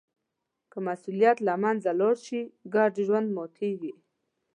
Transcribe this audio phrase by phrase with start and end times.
[0.71, 2.41] که مسوولیت له منځه لاړ شي،
[2.73, 3.93] ګډ ژوند ماتېږي.